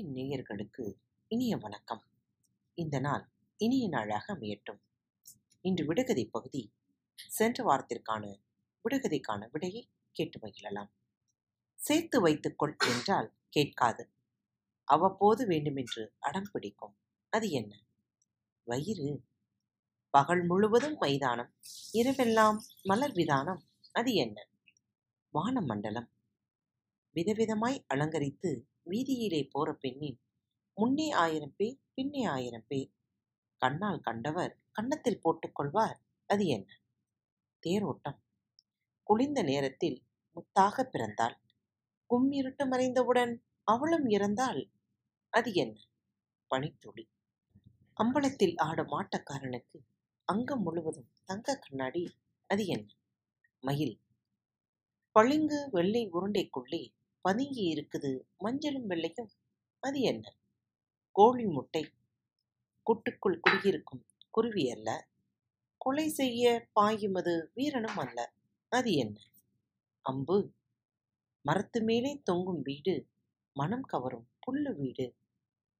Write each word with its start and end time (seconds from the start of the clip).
அன்பின் 0.00 0.14
நேயர்களுக்கு 0.14 0.94
இனிய 1.28 1.56
வணக்கம். 1.56 2.04
இந்த 2.74 2.98
நாள் 2.98 3.28
இனிய 3.56 3.88
நாளாக 3.88 4.34
அமையட்டும். 4.34 4.80
இன்று 5.60 5.86
விடுகதை 5.86 6.24
பகுதி 6.24 6.72
சென்ற 7.14 7.64
வாரத்திற்கான 7.64 8.40
விடுகதைக்கான 8.84 9.48
விடையை 9.50 9.90
கேட்டு 10.12 10.38
மகிழலாம். 10.38 10.90
சேர்த்து 11.74 12.20
வைத்துக்கொள் 12.20 12.76
என்றால் 12.88 13.32
கேட்காது. 13.48 14.10
அவ்வப்போது 14.84 15.46
வேண்டுமென்று 15.46 16.12
அடம் 16.18 16.48
பிடிக்கும். 16.52 16.96
அது 17.30 17.50
என்ன? 17.50 17.84
வயிறு. 18.64 19.24
பகல் 20.10 20.46
முழுவதும் 20.46 20.96
மைதானம். 20.96 21.54
இரவெல்லாம் 21.92 22.56
மலர் 22.82 23.12
விதானம். 23.12 23.62
அது 23.92 24.14
என்ன? 24.14 24.48
வானமண்டலம். 25.34 26.08
விதவிதமாய் 27.16 27.84
அலங்கரித்து 27.94 28.68
வீதியிலே 28.90 29.48
போற 29.50 29.74
பெண்ணின் 29.74 30.18
முன்னே 30.74 31.10
ஆயிரம் 31.10 31.54
பேர் 31.56 31.80
பின்னே 31.94 32.24
ஆயிரம் 32.24 32.64
பேர். 32.68 32.90
கண்ணால் 33.56 34.00
கண்டவர் 34.00 34.58
கன்னத்தில் 34.72 35.20
போட்டுக்கொள்வார் 35.24 35.98
அது 36.26 36.46
என்ன? 36.46 36.80
தேரோட்டம். 37.62 38.18
குளிர்ந்த 39.02 39.42
நேரத்தில் 39.42 40.04
முத்தாக 40.36 40.84
பிறந்தாள். 40.84 41.36
கும்மிருட்டு 42.10 42.64
மறைந்தவுடன் 42.64 43.32
அவளும் 43.62 44.08
இறந்தால் 44.08 44.70
அது 45.28 45.54
என்ன? 45.54 45.80
பனித்துளி. 46.46 47.04
அம்பலத்தில் 47.96 48.54
ஆடும் 48.56 48.90
ஆட்டக்காரனுக்கு 48.90 49.78
அங்கம் 50.24 50.62
முழுவதும் 50.62 51.10
தங்க 51.24 51.58
கண்ணாடி 51.58 52.16
அது 52.46 52.66
என்ன? 52.66 52.88
மயில். 53.60 54.00
பளிங்கு 55.12 55.68
வெள்ளை 55.70 56.08
உருண்டைக்குள்ளே 56.12 56.82
பதுங்கி 57.22 57.74
இருக்குது. 57.74 58.20
மஞ்சளும் 58.38 58.86
வெள்ளையும் 58.86 59.30
அது 59.80 60.00
என்ன? 60.00 60.34
கோழி 61.12 61.44
முட்டை. 61.44 61.92
கூட்டுக்குள் 62.82 63.40
குடியிருக்கும் 63.40 64.06
குருவி 64.30 64.70
அல்ல. 64.70 65.08
கொலை 65.76 66.08
செய்ய 66.08 66.68
பாயும் 66.72 67.14
அது 67.14 67.50
வீரனும் 67.54 67.96
அல்ல. 67.96 68.32
அது 68.68 68.92
என்ன? 68.92 69.20
அம்பு. 70.00 70.52
மரத்து 71.42 71.82
மேலே 71.82 72.20
தொங்கும் 72.24 72.62
வீடு. 72.62 73.08
மனம் 73.52 73.82
கவரும் 73.82 74.28
புல்லு 74.46 74.76
வீடு. 74.76 75.16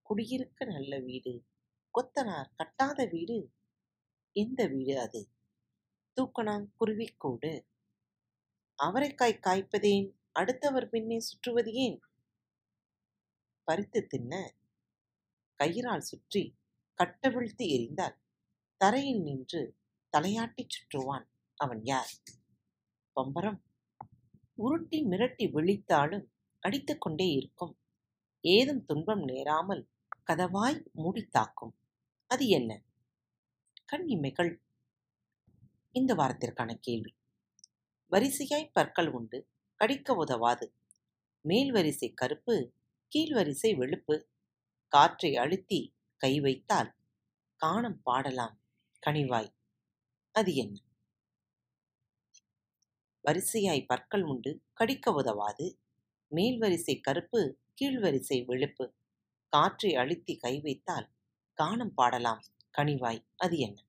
குடியிருக்க 0.02 0.64
நல்ல 0.64 0.98
வீடு. 0.98 1.44
கொத்தனார் 1.94 2.50
கட்டாத 2.56 3.10
வீடு. 3.10 3.52
எந்த 4.32 4.66
வீடு 4.66 5.00
அது? 5.00 5.28
தூக்கணாங் 6.16 6.68
குருவிக்கூடு. 6.80 7.66
அவரைக்காய் 8.82 9.40
காய்ப்பதேன் 9.46 10.19
அடுத்தவர் 10.32 10.88
பின்னே 10.88 11.18
சுற்றுவது 11.18 11.72
ஏன்? 11.72 12.00
பறித்து 13.64 14.06
தின்ன 14.06 14.54
கயிறால் 15.58 15.98
சுற்றி 15.98 16.58
கட்டவிழ்த்து 16.94 17.64
எறிந்தால் 17.64 18.16
தரையில் 18.76 19.22
நின்று 19.22 19.76
தலையாட்டிச் 20.10 20.70
சுற்றுவான் 20.70 21.26
அவன் 21.54 21.80
யார்? 21.82 22.12
பம்பரம். 23.12 23.62
உருட்டி 24.54 25.04
மிரட்டி 25.04 25.50
விழித்தாலும் 25.50 26.26
அடித்துக்கொண்டே 26.58 27.26
இருக்கும். 27.26 27.78
ஏதும் 28.40 28.84
துன்பம் 28.84 29.20
நேராமல் 29.20 29.88
கதவாய் 30.26 30.86
மூடித்தாக்கும் 30.96 31.74
அது 32.26 32.46
என்ன? 32.46 32.82
கண் 33.84 34.06
இமைகள். 34.08 34.60
இந்த 35.90 36.14
வாரத்திற்கான 36.14 36.74
கேள்வி. 36.80 37.16
வரிசையாய் 38.10 38.70
பற்கள் 38.72 39.08
உண்டு. 39.08 39.48
கடிக்க 39.80 40.14
உதவாது. 40.14 40.76
மேல் 41.40 41.72
வரிசை 41.72 42.12
கருப்பு 42.14 42.72
கீழ் 43.08 43.32
வரிசை 43.32 43.74
வெளுப்பு. 43.74 44.24
காற்றை 44.88 45.36
அழுத்தி 45.36 45.94
கை 46.16 46.40
வைத்தால் 46.40 46.94
காணம் 47.56 48.02
பாடலாம். 48.02 48.60
கனிவாய் 49.06 49.54
அது 50.32 50.54
என்ன? 50.54 50.80
வரிசையாய் 53.24 53.86
பற்கள் 53.86 54.22
உண்டு 54.22 54.62
கடிக்க 54.72 55.12
உதவாது. 55.12 55.78
மேல் 56.26 56.58
வரிசை 56.58 57.00
கருப்பு 57.00 57.58
கீழ் 57.74 57.98
வரிசை 57.98 58.44
வெளுப்பு. 58.46 58.92
காற்றை 59.48 59.94
அழுத்தி 59.94 60.36
கை 60.36 60.60
வைத்தால் 60.60 61.10
காணம் 61.52 61.94
பாடலாம். 61.94 62.42
கனிவாய் 62.78 63.24
அது 63.36 63.58
என்ன? 63.58 63.84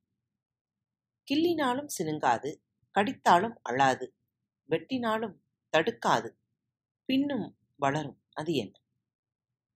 கிள்ளினாலும் 1.32 1.88
சினுங்காது 1.98 2.62
கடித்தாலும் 2.96 3.56
அழாது. 3.62 4.16
வெட்டினாலும் 4.70 5.40
தடுக்காது. 5.78 6.30
பின்னும் 7.06 7.58
வளரும். 7.76 8.22
அது 8.34 8.54
என்ன? 8.54 8.82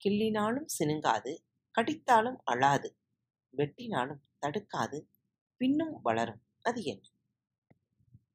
கிள்ளினாலும் 0.04 0.66
சினுங்காது 0.78 1.38
கடித்தாலும் 1.78 2.36
அழாது. 2.44 2.98
வெட்டினாலும் 3.56 4.22
தடுக்காது 4.40 5.08
பின்னும் 5.56 6.02
வளரும். 6.02 6.42
அது 6.62 6.82
என்ன? 6.82 7.08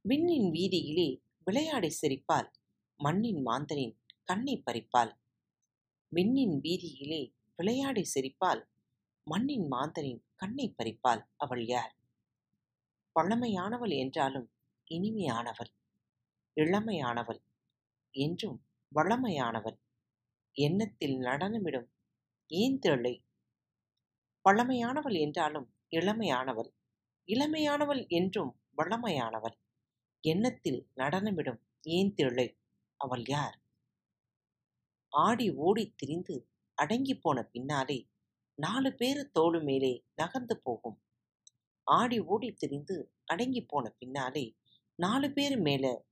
விண்ணின் 0.01 0.51
வீதியிலே 0.51 1.21
விளையாடி 1.45 1.97
சிரிப்பால் 2.01 2.51
மண்ணின் 2.97 3.45
மாந்தனின் 3.45 3.95
கண்ணை 4.23 4.63
பறிப்பால். 4.65 5.13
விண்ணின் 6.07 6.61
வீதியிலே 6.61 7.33
விளையாடி 7.55 8.03
சிரிப்பால் 8.15 8.63
மண்ணின் 9.23 9.67
மாந்தரின் 9.71 10.23
கண்ணை 10.35 10.75
பறிப்பால் 10.77 11.25
அவள் 11.37 11.65
யார்? 11.65 11.95
பழமையானவள் 13.15 13.97
என்றாலும் 13.97 14.51
இனிமையானவள் 14.91 15.71
இளமையானவள் 16.55 17.41
என்றும் 18.11 18.65
வளமையானவன். 18.95 19.79
எண்ணத்தில் 20.51 21.17
நடனமிடும் 21.17 21.91
ஏன் 22.47 22.79
பழமையானவள் 24.49 25.19
என்றாலும் 25.19 25.75
இளமையானவள். 25.91 26.71
இளமையானவள் 27.27 28.07
என்றும் 28.07 28.61
வளமையானவள். 28.77 29.57
எண்ணத்தில் 30.21 30.89
நடனமிடும் 30.95 31.61
ஏன் 31.81 32.13
அவள் 32.97 33.23
யார்? 33.27 33.61
ஆடி 35.09 35.55
ஓடி 35.55 35.93
திரிந்து 35.95 36.49
அடங்கி 36.73 37.17
போன 37.17 37.43
பின்னாலே 37.43 38.09
நாலு 38.53 38.95
பேரு 38.95 39.31
தோளு 39.39 39.63
மேலே 39.63 40.05
நகர்ந்து 40.15 40.61
போகும். 40.61 41.03
ஆடி 41.83 42.19
ஓடி 42.19 42.53
திரிந்து 42.53 43.15
அடங்கி 43.25 43.65
போன 43.65 43.89
பின்னாலே 43.89 44.57
நாலு 44.95 45.31
பேர் 45.31 45.59
மேல 45.59 46.05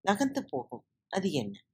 நகர்ந்து 0.00 0.44
போகும். 0.44 0.84
அது 1.12 1.32
என்ன? 1.32 1.64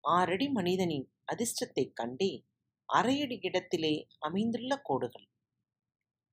ஆறடி 0.00 0.48
மனிதனின் 0.48 1.12
அதிர்ஷ்டத்தைக் 1.32 1.92
கண்டே 1.92 2.46
அரையடி 2.92 3.38
இடத்திலே 3.40 4.08
அமைந்துள்ள 4.18 4.80
கோடுகள். 4.82 5.28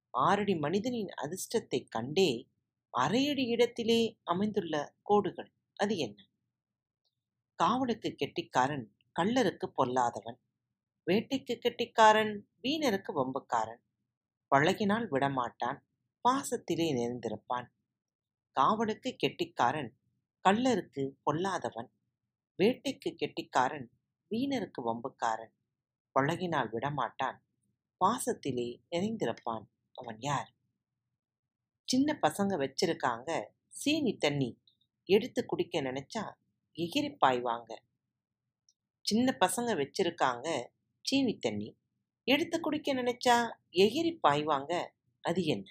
ஆறடி 0.10 0.56
மனிதனின் 0.56 1.08
அதிர்ஷ்டத்தைக் 1.22 1.88
கண்டே 1.90 2.50
அரையடி 2.98 3.48
இடத்திலே 3.48 4.20
அமைந்துள்ள 4.24 4.96
கோடுகள். 5.02 5.54
அது 5.76 5.98
என்ன? 5.98 6.30
காவலுக்கு 7.56 8.16
கெட்டிக்காரன் 8.16 8.96
கள்ளருக்கு 9.20 9.72
பொல்லாதவன். 9.78 10.38
வேட்டைக்கு 11.12 11.58
கெட்டிக்காரன் 11.58 12.50
வீணருக்கு 12.64 13.14
வம்புக்காரன். 13.16 13.82
பழகினால் 14.56 15.08
விடமாட்டான் 15.12 15.80
பாசத்திலே 16.30 16.94
நிறைந்திருப்பான். 16.94 17.68
காவலுக்கு 18.52 19.16
கெட்டிக்காரன் 19.16 19.98
கள்ளருக்கு 20.46 21.04
பொல்லாதவன் 21.24 21.88
வேட்டைக்கு 22.60 23.10
கெட்டிக்காரன் 23.16 23.88
வீணருக்கு 24.32 24.82
வம்புக்காரன் 24.82 25.54
பழகினால் 26.16 26.70
விடமாட்டான் 26.70 27.40
பாசத்திலே 28.02 28.68
நிறைந்திருப்பான் 28.92 29.66
அவன் 29.96 30.18
யார்? 30.20 30.50
சின்ன 31.88 32.20
பசங்க 32.22 32.54
வச்சிருக்காங்க. 32.58 33.30
சீனி 33.68 34.18
தண்ணி 34.18 34.62
எடுத்து 35.10 35.46
குடிக்க 35.46 35.82
நினைச்சா 35.82 36.24
எகிரி 36.78 37.18
பாய்வாங்க 37.20 37.72
சின்ன 39.06 39.38
பசங்க 39.40 39.72
வச்சிருக்காங்க. 39.76 40.48
சீனி 41.06 41.40
தண்ணி 41.40 41.78
எடுத்து 42.24 42.60
குடிக்க 42.60 42.94
நினைச்சா 42.94 43.36
எகிரி 43.72 44.20
பாய்வாங்க 44.24 44.74
அது 45.22 45.46
என்ன? 45.46 45.68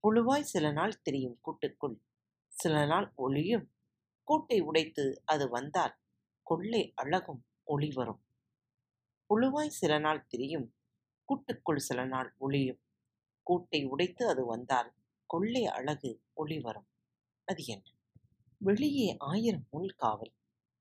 புழுவாய் 0.00 0.50
சில 0.54 0.70
நாள் 0.70 1.02
தெரியும் 1.02 1.38
கூட்டுக்குள். 1.42 2.05
சில 2.56 2.86
நாள் 2.86 3.12
ஒளியும். 3.16 3.72
கூட்டை 4.26 4.60
உடைத்து 4.60 5.22
அது 5.24 5.48
வந்தால் 5.48 5.98
கொள்ளை 6.42 6.92
அழகும் 6.94 7.46
ஒளி 7.64 7.90
வரும். 7.92 8.22
புழுவாய் 9.28 9.76
சில 9.80 9.98
நாள் 9.98 10.26
தெரியும். 10.26 10.74
கூட்டுக்குள் 11.24 11.78
சில 11.78 12.04
நாள் 12.04 12.34
ஒளியும். 12.38 12.80
கூட்டை 13.50 13.88
உடைத்து 13.88 14.28
அது 14.28 14.46
வந்தால் 14.46 14.94
கொள்ளை 15.26 15.66
அழகு 15.66 16.22
ஒளி 16.34 16.58
வரும். 16.60 16.88
அது 17.44 17.64
என்ன? 17.64 17.94
வெளியே 18.58 19.16
ஆயிரம் 19.18 19.66
முள் 19.70 19.94
காவல். 19.94 20.32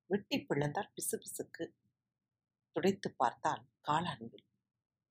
வெட்டி 0.05 0.37
பிளந்தால் 0.39 0.91
பிசுபிசுக்கு 0.95 1.65
துடைத்து 2.71 3.15
பார்த்தால் 3.15 3.65
காளான்கள் 3.87 4.45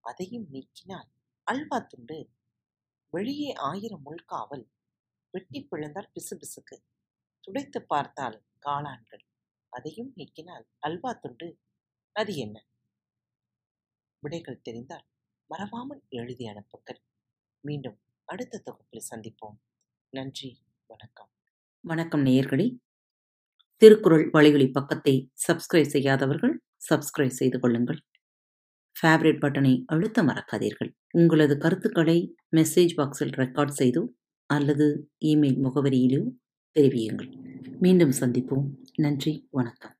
அதையும் 0.00 0.48
நீக்கினால் 0.52 1.08
அல்வா 1.42 1.78
துண்டு. 1.78 2.30
வெளியே 3.10 3.52
ஆயிரம் 3.52 4.02
முள்காவல் 4.06 4.66
வெட்டி 5.34 5.66
பிளந்தால் 5.70 6.10
பிசுபிசுக்கு 6.14 6.76
துடைத்து 7.40 7.86
பார்த்தால் 7.86 8.44
காளான்கள். 8.66 9.24
அதையும் 9.68 10.12
நீக்கினால் 10.16 10.64
அல்வா 10.78 11.12
துண்டு. 11.12 11.60
அது 12.12 12.36
என்ன? 12.36 12.66
விடைகள் 14.18 14.60
தெரிந்தால் 14.60 15.06
மறவாமல் 15.50 16.02
எழுதி 16.08 16.46
அனுப்புங்கள். 16.46 17.00
மீண்டும் 17.60 18.00
அடுத்த 18.24 18.58
தொகுப்பில் 18.58 19.02
சந்திப்போம். 19.10 19.56
நன்றி 20.10 20.62
வணக்கம். 20.86 21.30
வணக்கம் 21.80 22.24
நேயர்களே. 22.24 22.78
திருக்குறள் 23.76 24.30
வலையொலி 24.30 24.72
பக்கத்தை 24.72 25.32
சப்ஸ்கிரைப் 25.48 25.92
செய்யாதவர்கள் 25.94 26.62
சப்ஸ்கிரைப் 26.90 27.38
செய்து 27.40 27.60
கொள்ளுங்கள். 27.60 28.00
ஃபேவரட் 28.96 29.40
பட்டனை 29.40 29.82
அழுத்த 29.86 30.22
மறக்காதீர்கள். 30.22 30.92
உங்களது 31.10 31.58
கருத்துக்களை 31.58 32.34
மெசேஜ் 32.56 32.94
பாக்ஸில் 32.96 33.34
ரெக்கார்ட் 33.36 33.78
செய்து 33.82 34.18
அல்லது 34.54 35.10
இமெயில் 35.24 35.60
முகவரியிலோ 35.64 36.30
தெரிவியுங்கள். 36.74 37.30
மீண்டும் 37.80 38.10
சந்திப்போம். 38.10 38.66
நன்றி. 38.94 39.48
வணக்கம். 39.50 39.94